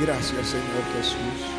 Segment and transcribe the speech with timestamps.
[0.00, 1.58] Gracias Señor Jesús.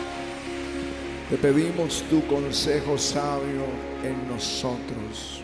[1.30, 3.66] Te pedimos tu consejo sabio
[4.02, 5.44] en nosotros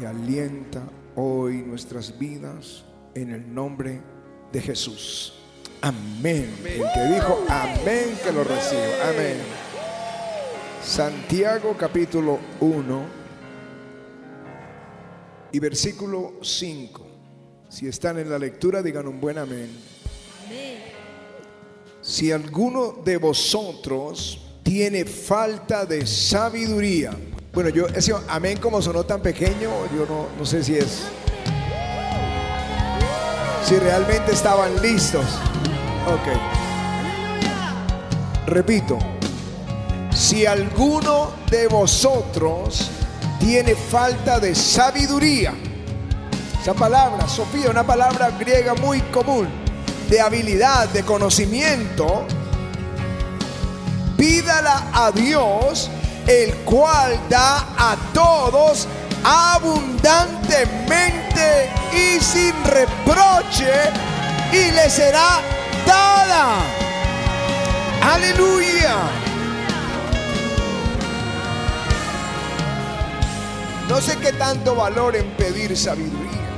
[0.00, 0.82] y alienta
[1.14, 4.00] hoy nuestras vidas en el nombre
[4.50, 5.34] de Jesús.
[5.82, 6.54] Amén.
[6.64, 9.10] El que dijo amén, que lo reciba.
[9.10, 9.36] Amén.
[10.82, 13.06] Santiago capítulo 1
[15.52, 17.06] y versículo 5.
[17.68, 19.68] Si están en la lectura, digan un buen amén.
[22.06, 27.10] Si alguno de vosotros tiene falta de sabiduría,
[27.52, 31.02] bueno, yo ese amén como sonó tan pequeño, yo no, no sé si es
[33.64, 35.24] si realmente estaban listos.
[36.06, 36.28] Ok.
[38.46, 38.98] Repito,
[40.14, 42.88] si alguno de vosotros
[43.40, 45.54] tiene falta de sabiduría,
[46.62, 49.65] esa palabra, Sofía, una palabra griega muy común,
[50.08, 52.24] de habilidad, de conocimiento,
[54.16, 55.90] pídala a Dios,
[56.26, 58.86] el cual da a todos
[59.24, 63.72] abundantemente y sin reproche
[64.52, 65.40] y le será
[65.86, 66.58] dada.
[68.02, 68.94] Aleluya.
[73.88, 76.48] No sé qué tanto valor en pedir sabiduría,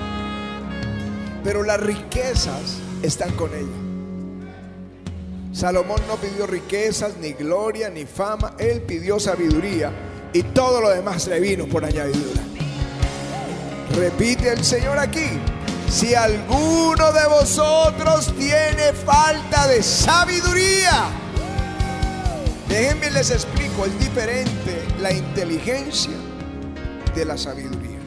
[1.45, 3.89] pero las riquezas están con ella.
[5.53, 9.91] Salomón no pidió riquezas, ni gloria, ni fama, él pidió sabiduría
[10.33, 12.43] y todo lo demás le vino por añadidura.
[13.97, 15.41] Repite el Señor aquí,
[15.91, 21.07] si alguno de vosotros tiene falta de sabiduría,
[22.69, 26.15] déjenme les explico, es diferente la inteligencia
[27.15, 27.99] de la sabiduría.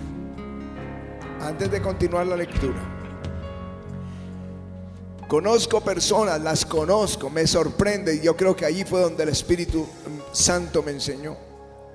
[1.42, 2.91] Antes de continuar la lectura,
[5.32, 9.88] conozco personas, las conozco, me sorprende y yo creo que allí fue donde el Espíritu
[10.34, 11.38] Santo me enseñó,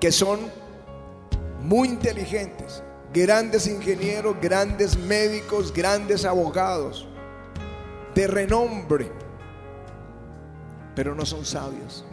[0.00, 0.41] que son
[1.60, 2.82] muy inteligentes,
[3.12, 7.06] grandes ingenieros, grandes médicos, grandes abogados,
[8.14, 9.12] de renombre,
[10.94, 12.06] pero no son sabios.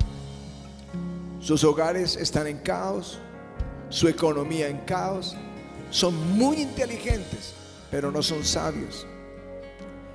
[1.40, 3.17] Sus hogares están en caos,
[3.88, 5.38] su economía en caos.
[5.90, 7.53] Son muy inteligentes,
[7.90, 9.07] pero no son sabios.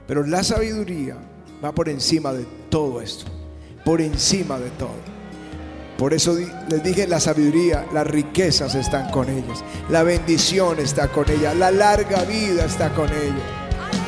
[0.09, 1.17] Pero la sabiduría
[1.63, 3.27] va por encima de todo esto,
[3.85, 5.19] por encima de todo.
[5.99, 6.35] Por eso
[6.69, 9.63] les dije, la sabiduría, las riquezas están con ellos.
[9.91, 11.55] La bendición está con ella.
[11.55, 13.45] La larga vida está con ella.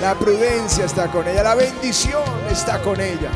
[0.01, 1.43] La prudencia está con ella.
[1.43, 3.31] La bendición está con ella.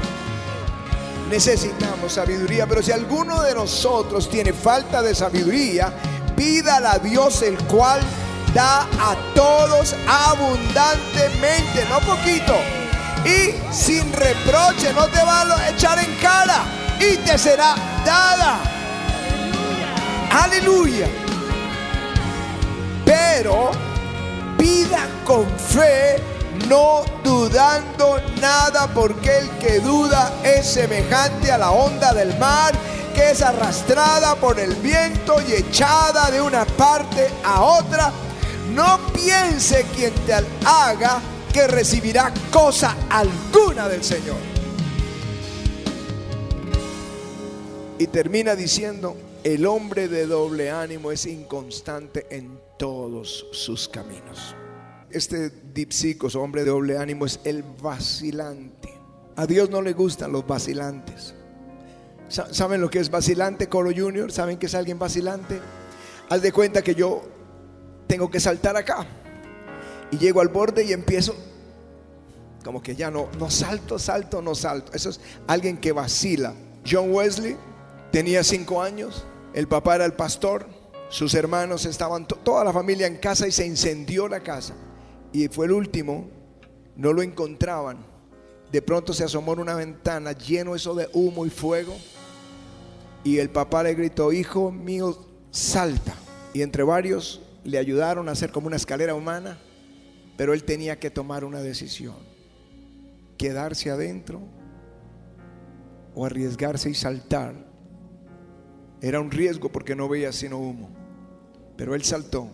[1.29, 2.67] Necesitamos sabiduría.
[2.67, 5.93] Pero si alguno de nosotros tiene falta de sabiduría,
[6.35, 8.01] pídala a Dios el cual
[8.55, 12.55] da a todos abundantemente, no poquito.
[13.25, 16.65] Y sin reproche, no te va a echar en cara
[17.01, 18.59] y te será dada.
[20.31, 21.09] Aleluya.
[23.05, 23.73] Pero
[24.57, 26.23] pida con fe,
[26.69, 32.73] no dudando nada, porque el que duda es semejante a la onda del mar
[33.15, 38.13] que es arrastrada por el viento y echada de una parte a otra.
[38.75, 40.35] No piense quien te
[40.67, 41.21] haga
[41.53, 44.37] que recibirá cosa alguna del Señor.
[47.99, 54.57] Y termina diciendo, el hombre de doble ánimo es inconstante en todos sus caminos.
[55.11, 58.93] Este dipsicos, hombre de doble ánimo, es el vacilante.
[59.37, 61.35] A Dios no le gustan los vacilantes.
[62.29, 64.33] ¿Saben lo que es vacilante, Coro Junior?
[64.33, 65.61] ¿Saben que es alguien vacilante?
[66.29, 67.23] Haz de cuenta que yo
[68.07, 69.07] tengo que saltar acá.
[70.11, 71.35] Y llego al borde y empiezo
[72.65, 74.93] como que ya no, no salto, salto, no salto.
[74.95, 76.55] Eso es alguien que vacila.
[76.91, 77.57] John Wesley
[78.11, 80.67] tenía cinco años, el papá era el pastor,
[81.11, 84.75] sus hermanos estaban, toda la familia en casa y se incendió la casa.
[85.33, 86.29] Y fue el último,
[86.97, 88.05] no lo encontraban.
[88.73, 91.95] De pronto se asomó en una ventana lleno eso de humo y fuego.
[93.23, 96.15] Y el papá le gritó, hijo mío, salta.
[96.53, 99.59] Y entre varios le ayudaron a hacer como una escalera humana,
[100.37, 102.15] pero él tenía que tomar una decisión
[103.37, 104.41] quedarse adentro
[106.15, 107.55] o arriesgarse y saltar.
[109.01, 110.91] Era un riesgo porque no veía sino humo.
[111.77, 112.49] Pero él saltó.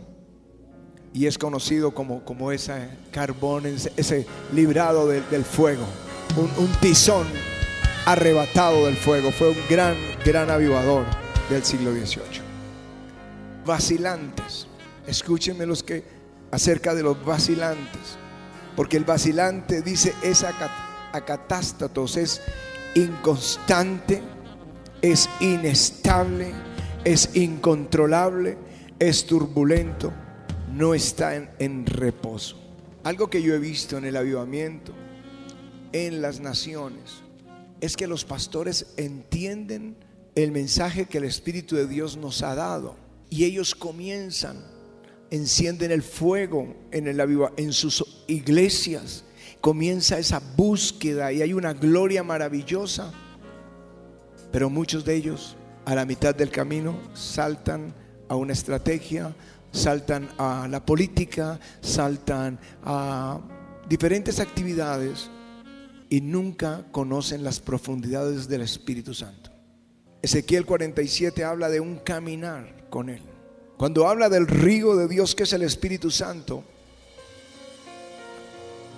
[1.12, 5.84] Y es conocido como, como ese carbón, ese, librado del fuego.
[6.36, 7.26] Un, un tizón
[8.06, 9.30] arrebatado del fuego.
[9.30, 11.04] Fue un gran, gran avivador
[11.50, 12.40] del siglo XVIII.
[13.66, 14.69] Vacilantes.
[15.10, 16.04] Escúchenme los que
[16.50, 18.16] acerca de los vacilantes.
[18.76, 20.54] Porque el vacilante dice esa
[21.12, 22.40] acatástatos, es
[22.94, 24.22] inconstante,
[25.02, 26.52] es inestable,
[27.04, 28.56] es incontrolable,
[28.98, 30.12] es turbulento,
[30.72, 32.56] no está en, en reposo.
[33.02, 34.92] Algo que yo he visto en el avivamiento,
[35.92, 37.22] en las naciones,
[37.80, 39.96] es que los pastores entienden
[40.34, 42.94] el mensaje que el Espíritu de Dios nos ha dado
[43.30, 44.62] y ellos comienzan,
[45.30, 47.20] encienden el fuego en, el,
[47.56, 49.24] en sus iglesias,
[49.60, 53.12] comienza esa búsqueda y hay una gloria maravillosa,
[54.50, 57.94] pero muchos de ellos a la mitad del camino saltan
[58.28, 59.34] a una estrategia,
[59.72, 63.40] saltan a la política, saltan a
[63.88, 65.30] diferentes actividades
[66.08, 69.50] y nunca conocen las profundidades del Espíritu Santo.
[70.22, 73.22] Ezequiel 47 habla de un caminar con Él.
[73.80, 76.62] Cuando habla del río de Dios que es el Espíritu Santo,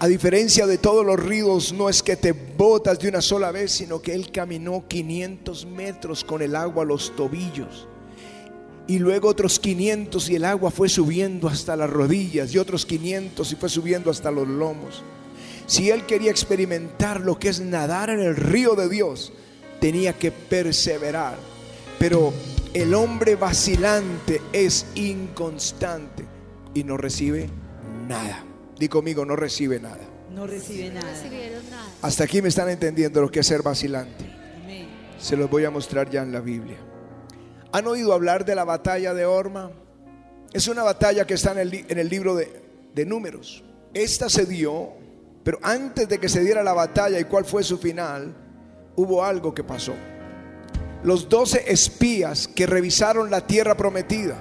[0.01, 3.71] a diferencia de todos los ríos, no es que te botas de una sola vez,
[3.71, 7.87] sino que Él caminó 500 metros con el agua a los tobillos
[8.89, 13.53] y luego otros 500 y el agua fue subiendo hasta las rodillas y otros 500
[13.53, 15.05] y fue subiendo hasta los lomos.
[15.67, 19.33] Si él quería experimentar lo que es nadar en el río de Dios,
[19.81, 21.37] tenía que perseverar.
[22.01, 22.33] Pero
[22.75, 26.25] el hombre vacilante es inconstante
[26.75, 27.51] y no recibe
[28.09, 28.45] nada.
[28.79, 30.01] Di conmigo, no recibe nada.
[30.35, 31.13] No recibe nada.
[32.01, 34.25] Hasta aquí me están entendiendo lo que es ser vacilante.
[35.19, 36.79] Se los voy a mostrar ya en la Biblia.
[37.73, 39.71] ¿Han oído hablar de la batalla de Orma?
[40.53, 42.63] Es una batalla que está en el, libro de,
[42.95, 43.63] de números.
[43.95, 44.91] Esta se dio,
[45.45, 48.35] pero antes de que se diera la batalla y cuál fue su final,
[48.97, 49.95] hubo algo que pasó.
[51.03, 54.37] Los doce espías que revisaron la tierra prometida,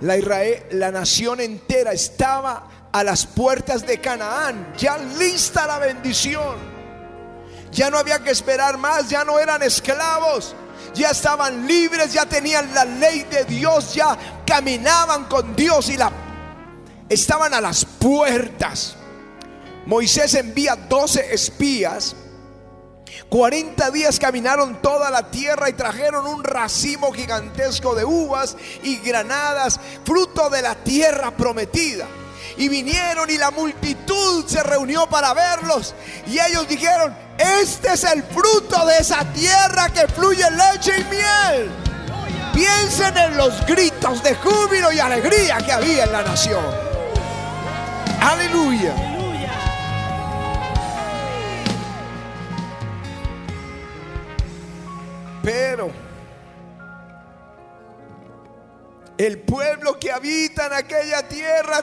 [0.00, 6.70] la, Israel, la nación entera estaba a las puertas de Canaán, ya lista la bendición.
[7.72, 10.56] Ya no había que esperar más, ya no eran esclavos,
[10.94, 14.16] ya estaban libres, ya tenían la ley de Dios, ya
[14.46, 16.10] caminaban con Dios y la
[17.08, 18.96] estaban a las puertas.
[19.86, 22.14] Moisés envía 12 espías.
[23.28, 29.80] 40 días caminaron toda la tierra y trajeron un racimo gigantesco de uvas y granadas,
[30.04, 32.06] fruto de la tierra prometida.
[32.56, 35.94] Y vinieron y la multitud se reunió para verlos.
[36.26, 41.70] Y ellos dijeron, este es el fruto de esa tierra que fluye leche y miel.
[42.52, 46.64] Piensen en los gritos de júbilo y alegría que había en la nación.
[48.20, 49.09] Aleluya.
[55.50, 55.90] Pero
[59.18, 61.82] el pueblo que habita en aquella tierra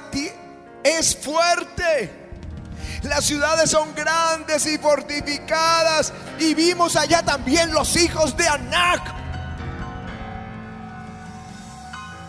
[0.85, 2.09] es fuerte.
[3.03, 6.13] Las ciudades son grandes y fortificadas.
[6.39, 9.01] Y vimos allá también los hijos de Anac.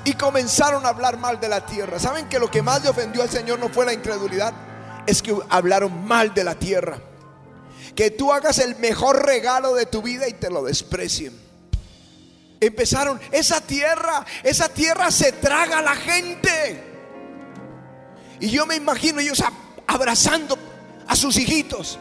[0.02, 2.00] Y comenzaron a hablar mal de la tierra.
[2.00, 4.52] ¿Saben que lo que más le ofendió al Señor no fue la incredulidad?
[5.06, 6.98] Es que hablaron mal de la tierra.
[7.98, 11.36] Que tú hagas el mejor regalo de tu vida y te lo desprecien.
[12.60, 16.80] Empezaron, esa tierra, esa tierra se traga a la gente.
[18.38, 19.42] Y yo me imagino ellos
[19.84, 20.56] abrazando
[21.08, 21.98] a sus hijitos.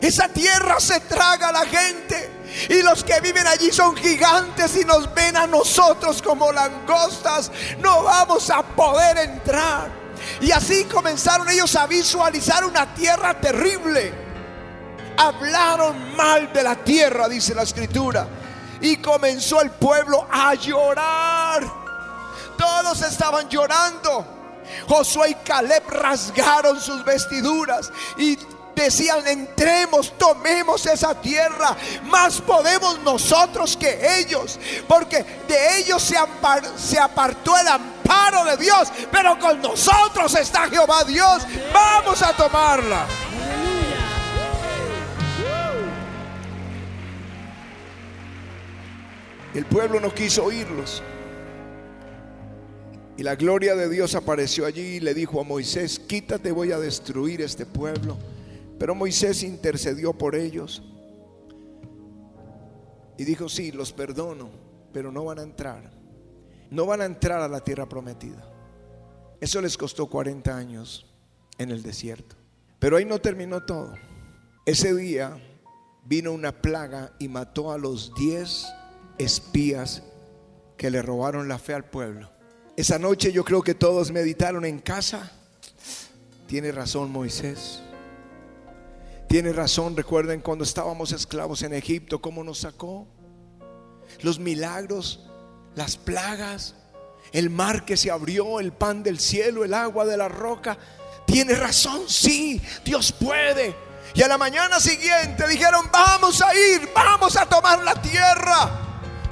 [0.00, 2.30] Esa tierra se traga a la gente.
[2.68, 7.50] Y los que viven allí son gigantes y nos ven a nosotros como langostas.
[7.80, 9.90] No vamos a poder entrar.
[10.40, 14.29] Y así comenzaron ellos a visualizar una tierra terrible.
[15.20, 18.26] Hablaron mal de la tierra, dice la escritura.
[18.80, 21.62] Y comenzó el pueblo a llorar.
[22.56, 24.24] Todos estaban llorando.
[24.88, 28.38] Josué y Caleb rasgaron sus vestiduras y
[28.74, 34.58] decían, entremos, tomemos esa tierra, más podemos nosotros que ellos,
[34.88, 36.16] porque de ellos se,
[36.78, 41.42] se, apartó el amparo de Dios, pero con nosotros está Jehová Dios,
[41.74, 43.04] vamos a tomarla.
[49.54, 51.02] El pueblo no quiso oírlos.
[53.16, 56.78] Y la gloria de Dios apareció allí y le dijo a Moisés, quítate, voy a
[56.78, 58.16] destruir este pueblo.
[58.78, 60.82] Pero Moisés intercedió por ellos
[63.18, 64.50] y dijo, sí, los perdono,
[64.92, 65.90] pero no van a entrar.
[66.70, 68.48] No van a entrar a la tierra prometida.
[69.40, 71.06] Eso les costó 40 años
[71.58, 72.36] en el desierto.
[72.78, 73.92] Pero ahí no terminó todo.
[74.64, 75.36] Ese día
[76.06, 78.66] vino una plaga y mató a los 10
[79.24, 80.02] espías
[80.76, 82.30] que le robaron la fe al pueblo.
[82.76, 85.30] Esa noche yo creo que todos meditaron en casa.
[86.46, 87.82] Tiene razón Moisés.
[89.28, 93.06] Tiene razón, recuerden cuando estábamos esclavos en Egipto, cómo nos sacó.
[94.22, 95.28] Los milagros,
[95.76, 96.74] las plagas,
[97.32, 100.76] el mar que se abrió, el pan del cielo, el agua de la roca.
[101.26, 103.76] Tiene razón, sí, Dios puede.
[104.14, 108.89] Y a la mañana siguiente dijeron, vamos a ir, vamos a tomar la tierra.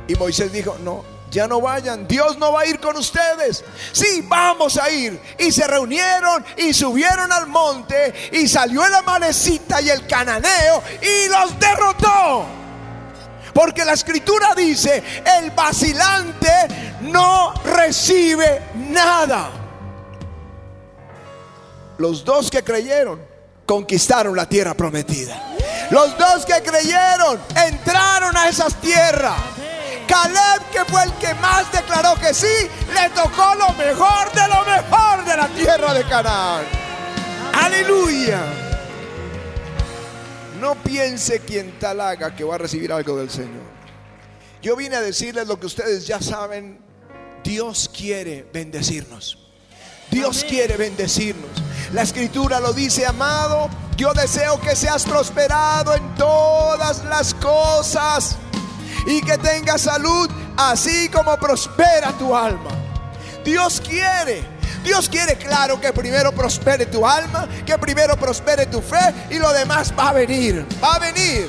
[0.08, 3.64] Y Moisés dijo, no, ya no vayan, Dios no va a ir con ustedes.
[3.92, 5.20] Sí, vamos a ir.
[5.38, 11.28] Y se reunieron y subieron al monte y salió el amanecita y el cananeo y
[11.28, 12.46] los derrotó.
[13.52, 15.02] Porque la escritura dice,
[15.38, 16.50] el vacilante
[17.02, 19.50] no recibe nada.
[21.98, 23.20] Los dos que creyeron
[23.66, 25.56] conquistaron la tierra prometida.
[25.90, 29.57] Los dos que creyeron entraron a esas tierras.
[30.08, 32.46] Caleb, que fue el que más declaró que sí,
[32.94, 36.64] le tocó lo mejor de lo mejor de la tierra de Canaán.
[37.52, 38.40] Aleluya.
[40.60, 43.68] No piense quien tal haga que va a recibir algo del Señor.
[44.62, 46.80] Yo vine a decirles lo que ustedes ya saben.
[47.44, 49.38] Dios quiere bendecirnos.
[50.10, 51.50] Dios quiere bendecirnos.
[51.92, 53.68] La escritura lo dice, amado.
[53.96, 58.38] Yo deseo que seas prosperado en todas las cosas
[59.08, 62.70] y que tengas salud así como prospera tu alma.
[63.42, 64.58] Dios quiere.
[64.84, 69.52] Dios quiere, claro, que primero prospere tu alma, que primero prospere tu fe y lo
[69.52, 70.64] demás va a venir.
[70.82, 71.48] Va a venir.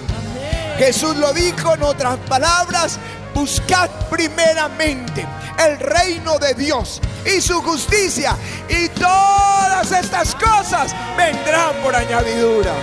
[0.78, 2.98] Jesús lo dijo en otras palabras,
[3.36, 5.28] buscad primeramente
[5.60, 8.36] el reino de Dios y su justicia
[8.70, 12.74] y todas estas cosas vendrán por añadidura.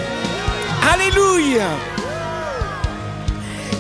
[0.93, 1.96] Aleluya.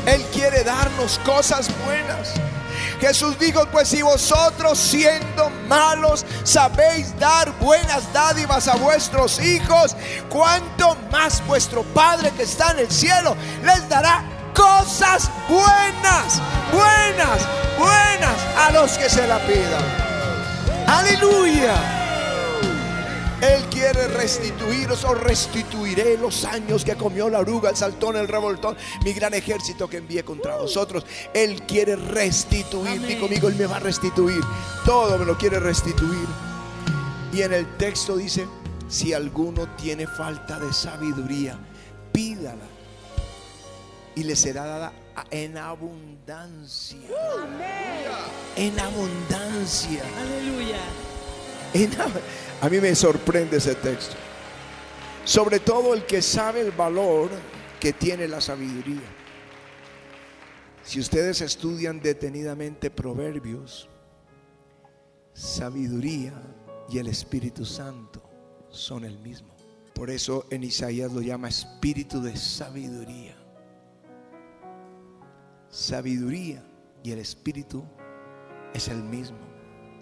[0.07, 2.33] Él quiere darnos cosas buenas.
[3.01, 9.97] Jesús dijo, pues si vosotros siendo malos sabéis dar buenas dádivas a vuestros hijos,
[10.31, 16.41] cuanto más vuestro Padre que está en el cielo les dará cosas buenas,
[16.73, 17.41] buenas,
[17.79, 20.07] buenas a los que se la pidan.
[20.87, 22.06] Aleluya.
[23.43, 28.77] Él quiere restituiros o restituiré los años que comió la oruga, el saltón, el revoltón,
[29.05, 31.05] mi gran ejército que envié contra vosotros.
[31.35, 33.01] Él quiere restituir.
[33.07, 34.41] Di conmigo, Él me va a restituir.
[34.87, 36.27] Todo me lo quiere restituir.
[37.33, 38.47] Y en el texto dice,
[38.89, 41.59] si alguno tiene falta de sabiduría,
[42.13, 42.65] pídala.
[44.15, 44.93] Y le será dada
[45.31, 46.99] en abundancia.
[48.57, 50.03] En abundancia.
[50.19, 50.81] Aleluya.
[52.61, 54.17] A mí me sorprende ese texto.
[55.25, 57.31] Sobre todo el que sabe el valor
[57.81, 59.09] que tiene la sabiduría.
[60.83, 63.89] Si ustedes estudian detenidamente Proverbios,
[65.35, 66.33] sabiduría
[66.89, 68.23] y el Espíritu Santo
[68.71, 69.55] son el mismo.
[69.95, 73.35] Por eso en Isaías lo llama espíritu de sabiduría.
[75.71, 76.63] Sabiduría
[77.03, 77.85] y el Espíritu
[78.75, 79.39] es el mismo.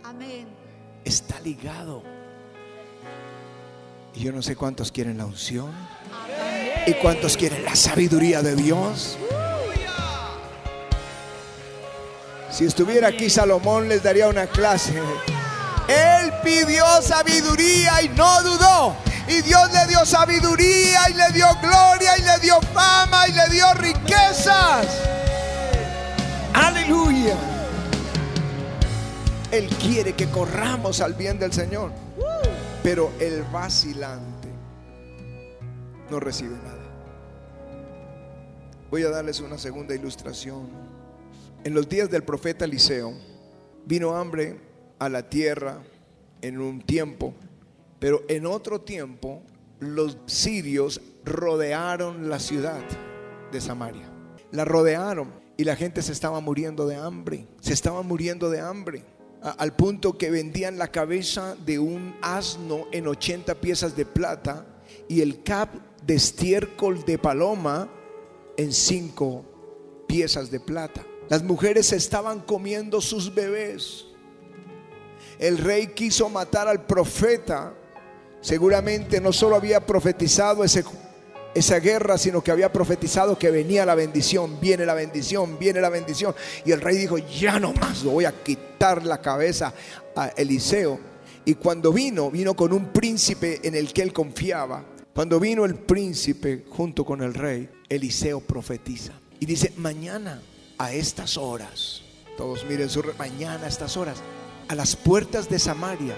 [0.02, 0.63] Amén.
[1.04, 2.02] Está ligado.
[4.14, 5.72] Y yo no sé cuántos quieren la unción
[6.86, 9.18] y cuántos quieren la sabiduría de Dios.
[12.50, 15.02] Si estuviera aquí Salomón les daría una clase.
[15.88, 18.96] Él pidió sabiduría y no dudó.
[19.26, 23.48] Y Dios le dio sabiduría y le dio gloria y le dio fama y le
[23.48, 24.86] dio riquezas.
[26.52, 27.53] Aleluya.
[29.54, 31.92] Él quiere que corramos al bien del Señor.
[32.82, 34.48] Pero el vacilante
[36.10, 36.82] no recibe nada.
[38.90, 40.68] Voy a darles una segunda ilustración.
[41.62, 43.14] En los días del profeta Eliseo
[43.86, 44.58] vino hambre
[44.98, 45.84] a la tierra
[46.42, 47.32] en un tiempo,
[48.00, 49.40] pero en otro tiempo
[49.78, 52.82] los sirios rodearon la ciudad
[53.52, 54.10] de Samaria.
[54.50, 57.46] La rodearon y la gente se estaba muriendo de hambre.
[57.60, 59.13] Se estaba muriendo de hambre.
[59.44, 64.64] Al punto que vendían la cabeza de un asno en 80 piezas de plata
[65.06, 65.68] y el cap
[66.02, 67.90] de estiércol de paloma
[68.56, 69.44] en 5
[70.08, 71.04] piezas de plata.
[71.28, 74.06] Las mujeres estaban comiendo sus bebés.
[75.38, 77.74] El rey quiso matar al profeta.
[78.40, 80.84] Seguramente no solo había profetizado ese,
[81.54, 85.88] esa guerra, sino que había profetizado que venía la bendición, viene la bendición, viene la
[85.88, 86.34] bendición.
[86.64, 89.72] Y el rey dijo, ya no más, lo voy a quitar la cabeza
[90.16, 90.98] a Eliseo.
[91.44, 94.84] Y cuando vino, vino con un príncipe en el que él confiaba.
[95.14, 99.12] Cuando vino el príncipe junto con el rey, Eliseo profetiza.
[99.38, 100.42] Y dice, mañana
[100.78, 102.02] a estas horas,
[102.36, 104.18] todos miren su mañana a estas horas,
[104.68, 106.16] a las puertas de Samaria,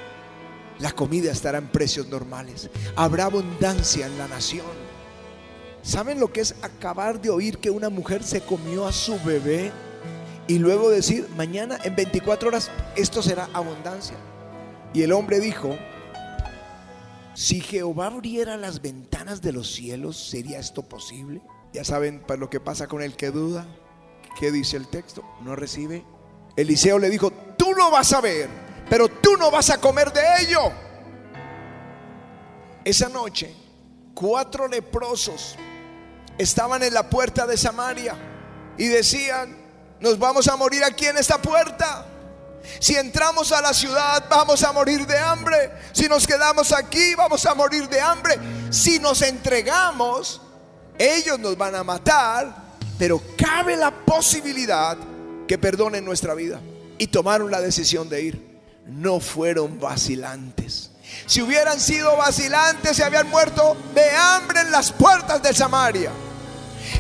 [0.79, 2.71] la comida estará en precios normales.
[2.97, 4.86] Habrá abundancia en la nación.
[5.87, 9.71] ¿Saben lo que es acabar de oír que una mujer se comió a su bebé
[10.49, 14.17] y luego decir, mañana en 24 horas esto será abundancia?
[14.93, 15.79] Y el hombre dijo,
[17.35, 21.41] si Jehová abriera las ventanas de los cielos, ¿sería esto posible?
[21.73, 23.65] Ya saben lo que pasa con el que duda.
[24.41, 25.23] ¿Qué dice el texto?
[25.43, 26.05] No recibe.
[26.57, 28.49] Eliseo le dijo, tú lo vas a ver,
[28.91, 30.63] pero tú no vas a comer de ello.
[32.85, 33.55] Esa noche,
[34.15, 35.57] cuatro leprosos
[36.39, 38.15] estaban en la puerta de Samaria
[38.79, 39.57] y decían,
[40.01, 42.07] nos vamos a morir aquí en esta puerta.
[42.81, 45.71] Si entramos a la ciudad vamos a morir de hambre.
[45.93, 48.39] Si nos quedamos aquí vamos a morir de hambre.
[48.71, 50.41] Si nos entregamos,
[50.99, 52.55] ellos nos van a matar,
[52.99, 54.97] pero cabe la posibilidad
[55.47, 56.61] que perdonen nuestra vida.
[56.99, 58.61] Y tomaron la decisión de ir.
[58.87, 60.91] No fueron vacilantes.
[61.27, 66.11] Si hubieran sido vacilantes, se habían muerto de hambre en las puertas de Samaria.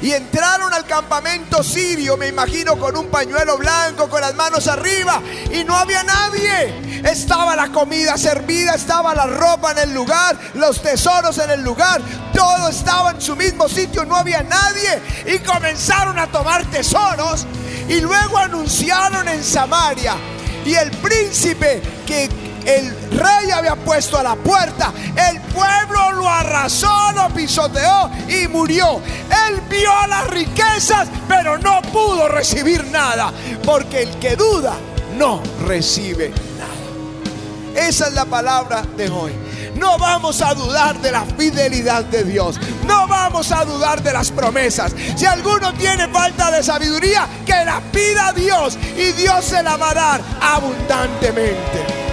[0.02, 5.20] Y entraron al campamento sirio, me imagino, con un pañuelo blanco, con las manos arriba,
[5.50, 7.02] y no había nadie.
[7.04, 12.00] Estaba la comida servida, estaba la ropa en el lugar, los tesoros en el lugar,
[12.34, 15.00] todo estaba en su mismo sitio, no había nadie.
[15.26, 17.46] Y comenzaron a tomar tesoros
[17.88, 20.16] y luego anunciaron en Samaria.
[20.64, 22.28] Y el príncipe que
[22.66, 24.92] el rey había puesto a la puerta.
[25.30, 29.00] El pueblo lo arrasó, lo pisoteó y murió.
[29.48, 33.32] Él vio las riquezas, pero no pudo recibir nada.
[33.64, 34.74] Porque el que duda
[35.16, 37.86] no recibe nada.
[37.86, 39.32] Esa es la palabra de hoy.
[39.76, 42.58] No vamos a dudar de la fidelidad de Dios.
[42.86, 44.92] No vamos a dudar de las promesas.
[45.16, 49.76] Si alguno tiene falta de sabiduría, que la pida a Dios y Dios se la
[49.76, 52.05] va a dar abundantemente.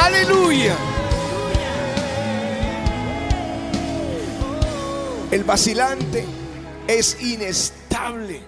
[0.00, 0.76] Aleluya.
[5.30, 6.24] El vacilante
[6.88, 8.40] es inestable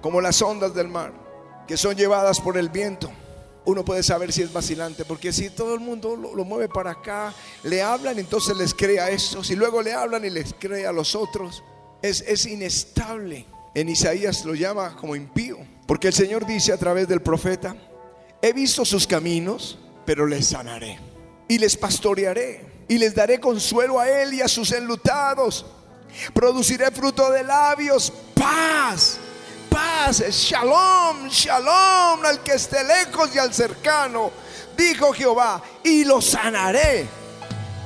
[0.00, 1.12] como las ondas del mar
[1.68, 3.12] que son llevadas por el viento.
[3.66, 7.34] Uno puede saber si es vacilante, porque si todo el mundo lo, mueve para acá,
[7.62, 10.92] le hablan, entonces les cree a estos, y luego le hablan y les cree a
[10.92, 11.62] los otros.
[12.00, 13.46] Es, es inestable.
[13.74, 17.76] En Isaías lo llama como impío, porque el Señor dice a través del profeta,
[18.40, 19.78] he visto sus caminos
[20.10, 20.98] pero les sanaré
[21.46, 25.64] y les pastorearé y les daré consuelo a él y a sus enlutados.
[26.34, 29.18] Produciré fruto de labios, paz,
[29.68, 34.32] paz, shalom, shalom al que esté lejos y al cercano,
[34.76, 37.06] dijo Jehová, y los sanaré.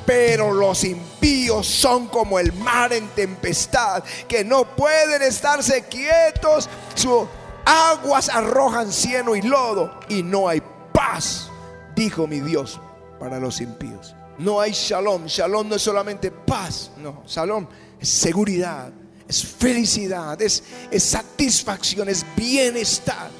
[0.06, 7.28] Pero los impíos son como el mar en tempestad, que no pueden estarse quietos, sus
[7.66, 11.50] aguas arrojan cieno y lodo, y no hay paz
[11.94, 12.80] dijo mi Dios
[13.18, 14.14] para los impíos.
[14.38, 15.26] No hay shalom.
[15.26, 16.90] Shalom no es solamente paz.
[16.98, 17.66] No, shalom
[18.00, 18.92] es seguridad,
[19.28, 23.30] es felicidad, es, es satisfacción, es bienestar,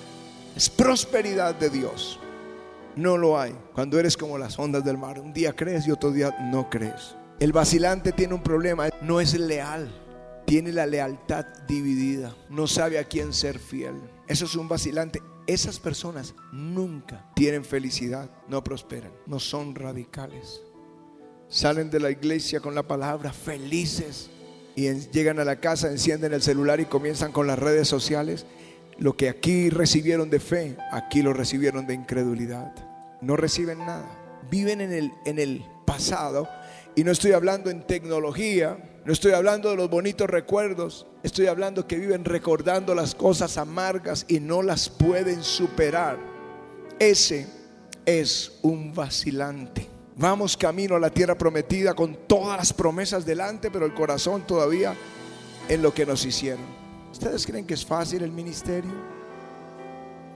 [0.57, 2.19] es prosperidad de Dios.
[2.97, 5.19] No lo hay cuando eres como las ondas del mar.
[5.19, 7.17] Un día crees y otro día no crees.
[7.40, 9.90] El vacilante tiene un problema, no es leal,
[10.47, 14.01] tiene la lealtad dividida, no sabe a quién ser fiel.
[14.29, 20.62] Eso es un vacilante esas personas nunca tienen felicidad, no prosperan, no son radicales.
[21.48, 24.30] Salen de la iglesia con la palabra felices
[24.74, 28.46] y llegan a la casa, encienden el celular y comienzan con las redes sociales.
[28.98, 32.74] Lo que aquí recibieron de fe, aquí lo recibieron de incredulidad.
[33.20, 34.09] No reciben nada.
[34.50, 36.48] Viven en el, en el pasado
[36.96, 41.87] y no estoy hablando en tecnología, no estoy hablando de los bonitos recuerdos, estoy hablando
[41.87, 46.18] que viven recordando las cosas amargas y no las pueden superar.
[46.98, 47.46] Ese
[48.07, 49.88] es un vacilante.
[50.16, 54.94] Vamos camino a la tierra prometida con todas las promesas delante, pero el corazón todavía
[55.68, 56.64] en lo que nos hicieron.
[57.11, 59.13] ¿Ustedes creen que es fácil el ministerio?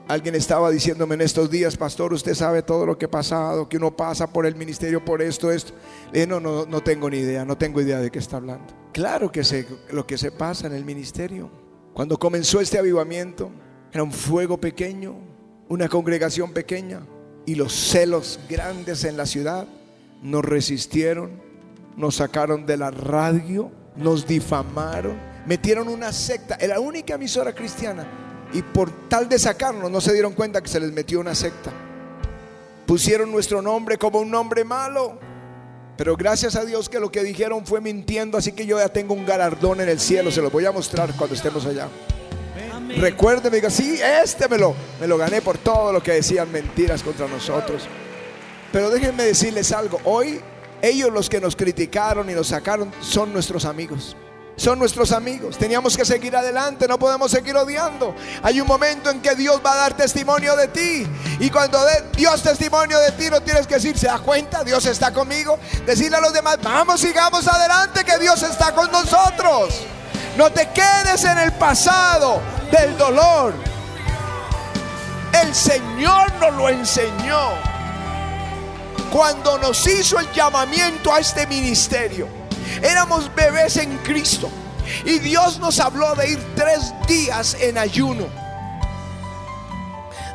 [0.09, 3.77] Alguien estaba diciéndome en estos días, pastor, usted sabe todo lo que ha pasado, que
[3.77, 5.75] uno pasa por el ministerio por esto, esto.
[6.11, 8.73] Dije, no, no, no tengo ni idea, no tengo idea de qué está hablando.
[8.95, 11.51] Claro que sé lo que se pasa en el ministerio.
[11.93, 13.51] Cuando comenzó este avivamiento,
[13.93, 15.15] era un fuego pequeño,
[15.69, 17.03] una congregación pequeña,
[17.45, 19.69] y los celos grandes en la ciudad
[20.23, 21.33] nos resistieron,
[21.99, 28.28] nos sacaron de la radio, nos difamaron, metieron una secta, era la única emisora cristiana
[28.53, 31.71] y por tal de sacarnos no se dieron cuenta que se les metió una secta.
[32.87, 35.19] Pusieron nuestro nombre como un nombre malo.
[35.97, 39.15] Pero gracias a Dios que lo que dijeron fue mintiendo, así que yo ya tengo
[39.15, 41.89] un galardón en el cielo, se lo voy a mostrar cuando estemos allá.
[42.97, 47.03] Recuerden, diga, sí, este me lo, me lo gané por todo lo que decían mentiras
[47.03, 47.83] contra nosotros.
[48.73, 50.41] Pero déjenme decirles algo, hoy
[50.83, 54.17] ellos los que nos criticaron y nos sacaron son nuestros amigos.
[54.59, 55.57] Son nuestros amigos.
[55.57, 58.15] Teníamos que seguir adelante, no podemos seguir odiando.
[58.43, 61.07] Hay un momento en que Dios va a dar testimonio de ti.
[61.39, 61.79] Y cuando
[62.15, 64.65] Dios testimonio de ti, no tienes que decir, ¿se da cuenta?
[64.65, 65.59] Dios está conmigo.
[65.87, 69.75] Decirle a los demás, vamos, sigamos adelante, que Dios está con nosotros.
[70.37, 72.41] No te quedes en el pasado
[72.73, 73.55] del dolor.
[75.41, 77.51] El Señor nos lo enseñó
[79.13, 82.38] cuando nos hizo el llamamiento a este ministerio.
[82.83, 84.51] Éramos bebés en Cristo.
[85.05, 88.27] Y Dios nos habló de ir tres días en ayuno.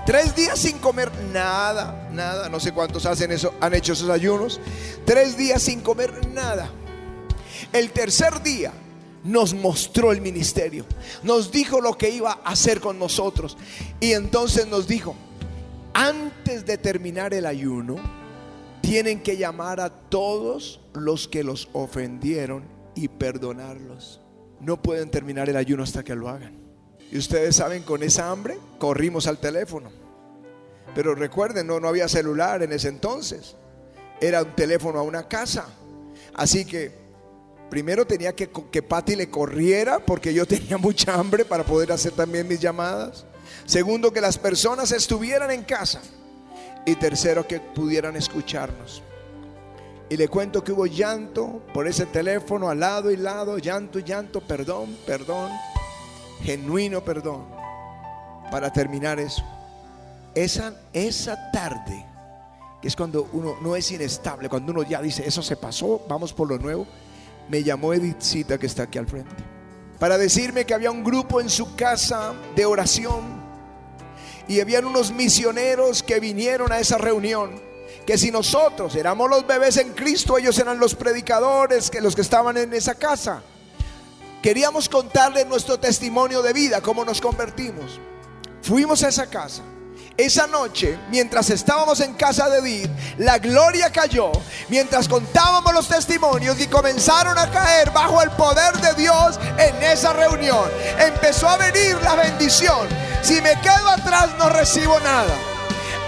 [0.06, 2.50] Tres días sin comer nada, nada.
[2.50, 4.60] No sé cuántos hacen eso, han hecho esos ayunos.
[5.06, 6.70] Tres días sin comer nada.
[7.72, 8.74] El tercer día
[9.24, 10.86] nos mostró el ministerio.
[11.24, 13.58] Nos dijo lo que iba a hacer con nosotros.
[14.00, 15.16] Y entonces nos dijo,
[15.94, 17.96] antes de terminar el ayuno,
[18.84, 22.66] tienen que llamar a todos los que los ofendieron
[22.96, 24.20] y perdonarlos.
[24.60, 26.60] No pueden terminar el ayuno hasta que lo hagan.
[27.10, 29.90] Y ustedes saben, con esa hambre corrimos al teléfono.
[30.94, 33.56] Pero recuerden, no, no había celular en ese entonces.
[34.20, 35.66] Era un teléfono a una casa.
[36.34, 36.92] Así que
[37.70, 42.12] primero tenía que que Patty le corriera porque yo tenía mucha hambre para poder hacer
[42.12, 43.26] también mis llamadas.
[43.66, 46.02] Segundo, que las personas estuvieran en casa.
[46.86, 49.02] Y tercero, que pudieran escucharnos.
[50.10, 54.42] Y le cuento que hubo llanto por ese teléfono al lado y lado, llanto llanto,
[54.42, 55.52] perdón, perdón,
[56.44, 57.46] genuino perdón,
[58.52, 59.44] para terminar eso.
[60.36, 62.06] Esa, esa tarde,
[62.82, 66.34] que es cuando uno no es inestable, cuando uno ya dice, eso se pasó, vamos
[66.34, 66.86] por lo nuevo,
[67.50, 69.36] me llamó Edithcita que está aquí al frente,
[70.00, 73.43] para decirme que había un grupo en su casa de oración
[74.48, 77.52] y habían unos misioneros que vinieron a esa reunión.
[78.06, 82.22] Que si nosotros éramos los bebés en Cristo, ellos eran los predicadores, que los que
[82.22, 83.42] estaban en esa casa.
[84.42, 88.00] Queríamos contarles nuestro testimonio de vida, cómo nos convertimos.
[88.62, 89.64] Fuimos a esa casa
[90.16, 94.32] esa noche, mientras estábamos en casa de Edith, la gloria cayó,
[94.70, 100.14] mientras contábamos los testimonios y comenzaron a caer bajo el poder de Dios en esa
[100.14, 100.70] reunión.
[101.00, 102.88] Empezó a venir la bendición.
[103.24, 105.34] Si me quedo atrás no recibo nada.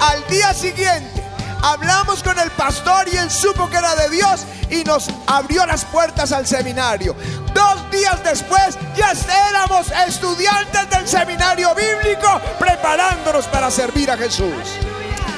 [0.02, 1.15] Al día siguiente
[1.62, 5.86] hablamos con el pastor y él supo que era de Dios y nos abrió las
[5.86, 7.16] puertas al seminario.
[7.54, 9.14] Dos días después ya
[9.50, 14.54] éramos estudiantes del seminario bíblico preparándonos para servir a Jesús.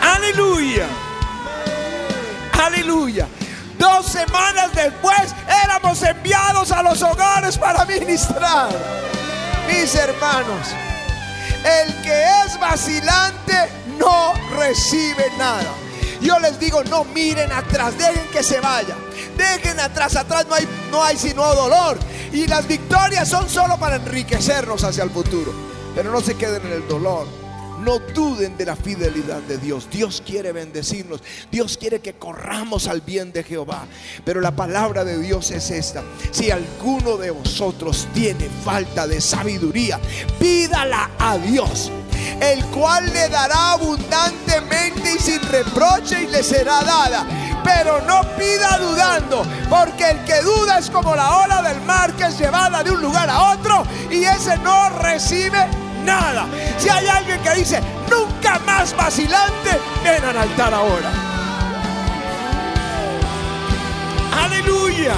[0.02, 0.86] Aleluya.
[2.64, 3.28] Aleluya.
[3.78, 8.70] Dos semanas después éramos enviados a los hogares para ministrar.
[9.68, 10.68] Mis hermanos,
[11.64, 15.87] el que es vacilante no recibe nada.
[16.22, 18.96] Yo les digo, no miren atrás, dejen que se vaya.
[19.38, 21.98] Dejen atrás, atrás no hay, no hay sino dolor.
[22.32, 25.54] Y las victorias son solo para enriquecernos hacia el futuro.
[25.96, 27.28] Pero no se queden en el dolor.
[27.84, 29.88] No duden de la fidelidad de Dios.
[29.92, 31.22] Dios quiere bendecirnos.
[31.52, 33.86] Dios quiere que corramos al bien de Jehová.
[34.26, 36.04] Pero la palabra de Dios es esta.
[36.32, 40.00] Si alguno de vosotros tiene falta de sabiduría,
[40.40, 41.92] pídala a Dios
[42.40, 47.26] el cual le dará abundantemente y sin reproche y le será dada.
[47.64, 52.26] Pero no pida dudando, porque el que duda es como la ola del mar que
[52.26, 55.68] es llevada de un lugar a otro y ese no recibe
[56.06, 56.46] nada.
[56.78, 61.12] Si hay alguien que dice, nunca más vacilante, ven al altar ahora.
[64.44, 65.16] Aleluya.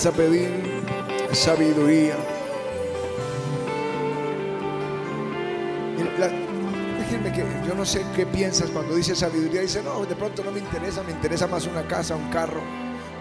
[0.00, 0.48] Vas a pedir
[1.30, 2.16] sabiduría,
[6.98, 9.60] déjenme que yo no sé qué piensas cuando dices sabiduría.
[9.60, 12.62] Dice, no, de pronto no me interesa, me interesa más una casa, un carro,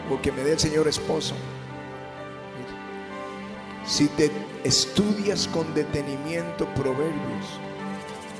[0.10, 1.36] o que me dé el Señor esposo.
[3.86, 4.32] Si te
[4.64, 7.60] estudias con detenimiento proverbios,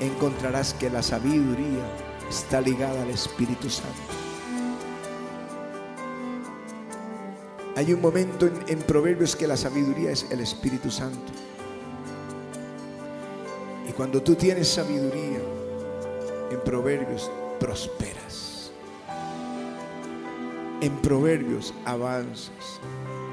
[0.00, 1.84] encontrarás que la sabiduría
[2.30, 4.29] está ligada al Espíritu Santo.
[7.76, 11.32] Hay un momento en, Proverbios que la sabiduría es el Espíritu Santo.
[13.88, 15.38] Y cuando tú tienes sabiduría
[16.50, 18.72] en Proverbios, prosperas.
[20.80, 22.80] En Proverbios avanzas.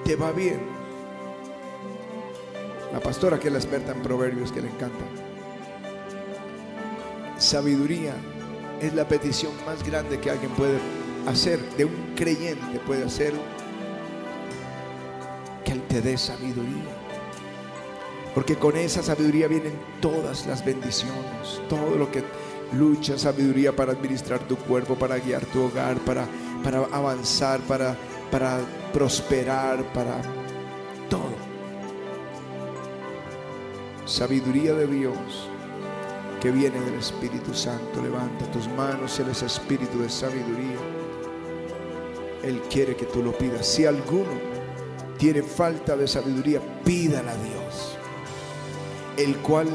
[0.05, 0.61] Te va bien.
[2.93, 5.03] La pastora que es la experta en Proverbios que le encanta.
[7.37, 8.13] Sabiduría
[8.81, 10.77] es la petición más grande que alguien puede
[11.27, 13.33] hacer, de un creyente puede hacer
[15.97, 16.95] te dé sabiduría.
[18.35, 22.23] Porque con esa sabiduría vienen todas las bendiciones, todo lo que
[22.73, 26.27] lucha, sabiduría para administrar tu cuerpo, para guiar tu hogar, para,
[26.63, 27.95] para avanzar, para,
[28.29, 28.59] para
[28.93, 30.21] prosperar, para
[31.09, 31.35] todo.
[34.05, 35.49] Sabiduría de Dios
[36.39, 38.03] que viene del Espíritu Santo.
[38.03, 40.77] Levanta tus manos, Él es espíritu de sabiduría.
[42.43, 43.65] Él quiere que tú lo pidas.
[43.65, 44.56] Si alguno
[45.17, 47.97] tiene falta de sabiduría, pídala a Dios,
[49.17, 49.67] el cual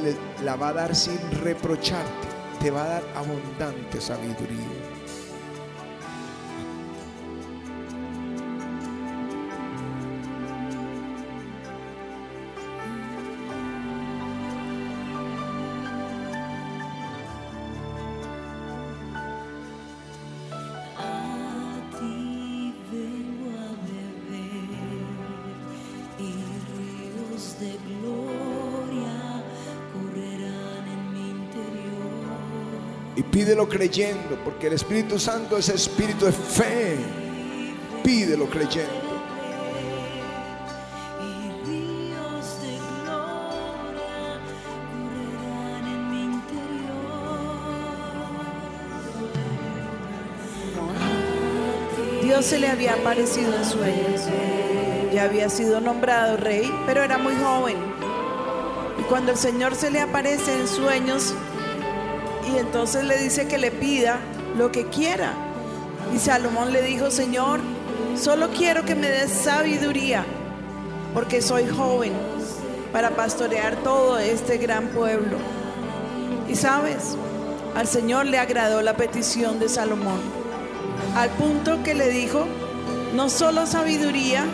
[0.44, 2.28] la va a dar sin reprocharte,
[2.61, 4.82] te va a dar abundante sabiduría.
[33.68, 36.96] Creyendo, porque el Espíritu Santo es espíritu de fe.
[38.03, 39.12] Pídelo creyendo.
[52.22, 54.22] Dios se le había aparecido en sueños.
[55.12, 57.77] Ya había sido nombrado rey, pero era muy joven.
[58.98, 61.35] Y cuando el Señor se le aparece en sueños
[62.52, 64.18] y entonces le dice que le pida
[64.56, 65.32] lo que quiera.
[66.14, 67.60] Y Salomón le dijo, Señor,
[68.16, 70.24] solo quiero que me des sabiduría,
[71.14, 72.12] porque soy joven
[72.92, 75.38] para pastorear todo este gran pueblo.
[76.48, 77.16] Y sabes,
[77.74, 80.42] al Señor le agradó la petición de Salomón
[81.16, 82.46] al punto que le dijo,
[83.14, 84.44] no solo sabiduría,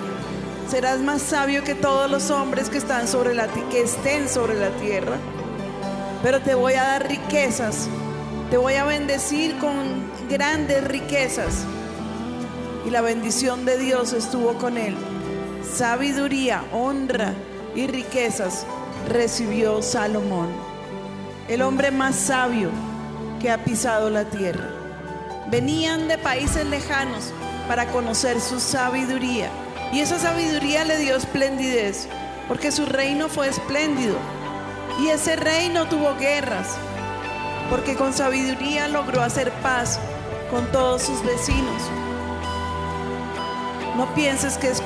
[0.68, 4.70] serás más sabio que todos los hombres que están sobre la que estén sobre la
[4.70, 5.16] tierra,
[6.22, 7.88] pero te voy a dar riquezas,
[8.50, 11.64] te voy a bendecir con grandes riquezas.
[12.86, 14.96] Y la bendición de Dios estuvo con él.
[15.74, 17.34] Sabiduría, honra
[17.74, 18.66] y riquezas
[19.08, 20.48] recibió Salomón,
[21.48, 22.70] el hombre más sabio
[23.40, 24.70] que ha pisado la tierra.
[25.50, 27.32] Venían de países lejanos
[27.68, 29.50] para conocer su sabiduría.
[29.92, 32.08] Y esa sabiduría le dio esplendidez,
[32.48, 34.16] porque su reino fue espléndido.
[34.98, 36.76] Y ese reino tuvo guerras,
[37.70, 40.00] porque con sabiduría logró hacer paz
[40.50, 41.82] con todos sus vecinos.
[43.96, 44.82] No pienses que es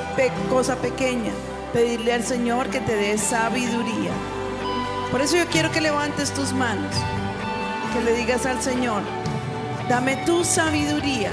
[0.50, 1.32] cosa pequeña
[1.72, 4.10] pedirle al Señor que te dé sabiduría.
[5.10, 6.94] Por eso yo quiero que levantes tus manos,
[7.92, 9.02] que le digas al Señor,
[9.88, 11.30] dame tu sabiduría.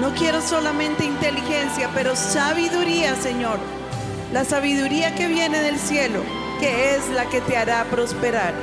[0.00, 3.58] No quiero solamente inteligencia, pero sabiduría, Señor.
[4.32, 6.22] La sabiduría que viene del cielo,
[6.66, 8.54] es la que te hará prosperar,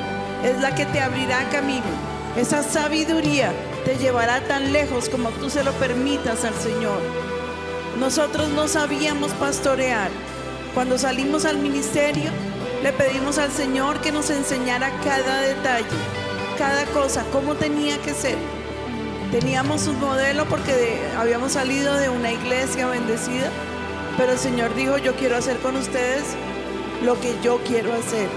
[0.44, 1.84] es la que te abrirá camino.
[2.38, 3.52] Esa sabiduría
[3.86, 7.00] te llevará tan lejos como tú se lo permitas al Señor.
[8.00, 10.10] Nosotros no sabíamos pastorear.
[10.74, 12.30] Cuando salimos al ministerio,
[12.84, 15.86] le pedimos al Señor que nos enseñara cada detalle,
[16.58, 18.38] cada cosa, cómo tenía que ser.
[19.32, 23.50] Teníamos un modelo porque habíamos salido de una iglesia bendecida,
[24.18, 26.24] pero el Señor dijo, yo quiero hacer con ustedes
[27.04, 28.28] lo que yo quiero hacer.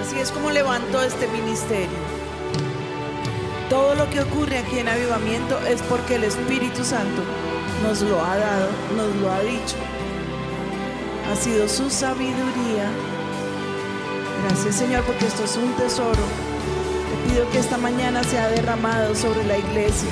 [0.00, 1.98] así es como levantó este ministerio.
[3.70, 7.22] Todo lo que ocurre aquí en Avivamiento es porque el Espíritu Santo
[7.82, 9.76] nos lo ha dado, nos lo ha dicho.
[11.30, 12.90] Ha sido su sabiduría.
[14.44, 16.22] Gracias Señor porque esto es un tesoro.
[17.08, 20.08] Te pido que esta mañana sea derramado sobre la iglesia.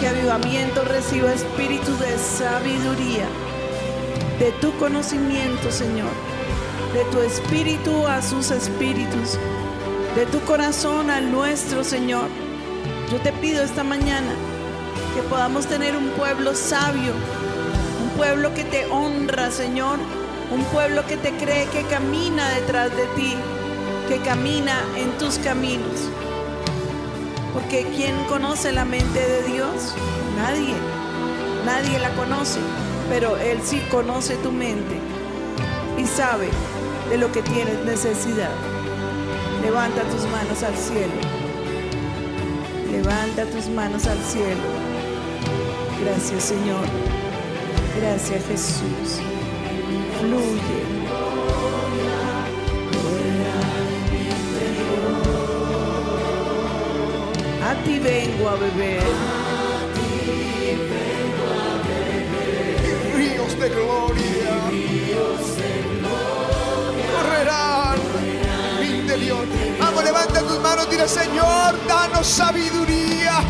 [0.00, 3.26] Que Avivamiento reciba espíritu de sabiduría,
[4.42, 6.10] de tu conocimiento Señor,
[6.92, 9.38] de tu espíritu a sus espíritus,
[10.16, 12.26] de tu corazón al nuestro Señor.
[13.12, 14.34] Yo te pido esta mañana
[15.14, 17.12] que podamos tener un pueblo sabio,
[18.02, 20.00] un pueblo que te honra, Señor,
[20.50, 23.36] un pueblo que te cree, que camina detrás de ti,
[24.08, 26.10] que camina en tus caminos.
[27.52, 29.94] Porque ¿quién conoce la mente de Dios?
[30.36, 30.74] Nadie,
[31.64, 32.58] nadie la conoce,
[33.12, 34.96] pero Él sí conoce tu mente
[35.98, 36.48] y sabe
[37.10, 38.54] de lo que tienes necesidad.
[39.60, 41.12] Levanta tus manos al cielo.
[42.90, 44.62] Levanta tus manos al cielo.
[46.02, 46.86] Gracias Señor.
[48.00, 49.20] Gracias Jesús.
[50.18, 50.82] Fluye.
[57.62, 59.41] A ti vengo a beber.
[63.58, 64.54] De gloria.
[67.12, 67.98] Correrán
[68.80, 69.46] mi interior.
[69.78, 73.40] Vamos, levanta tus manos, dile Señor, danos sabiduría.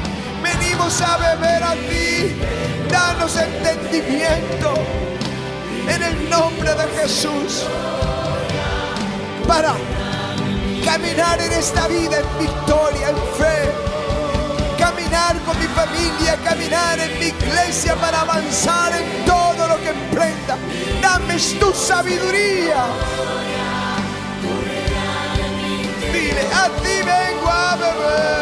[0.42, 2.34] Venimos a beber a ti.
[2.90, 4.74] Danos entendimiento.
[5.88, 7.64] En el nombre de Jesús.
[9.46, 9.74] Para
[10.84, 13.72] caminar en esta vida en victoria, en fe.
[14.78, 19.41] Caminar con mi familia, caminar en mi iglesia para avanzar en todo
[19.82, 20.56] que emprenda.
[21.00, 22.84] Dame tu sabiduría.
[26.12, 28.41] Dile, a ti vengo a beber.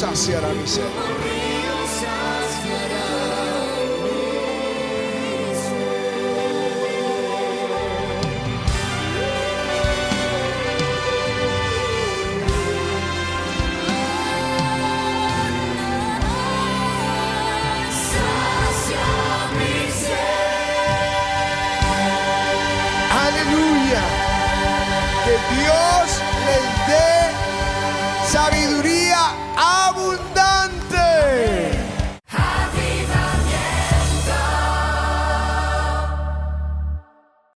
[0.00, 0.64] saciará mi.
[23.26, 24.02] Aleluya.
[25.24, 26.08] Que Dios
[26.46, 27.10] les dé
[28.32, 29.09] sabiduría.